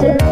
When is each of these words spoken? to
to 0.00 0.23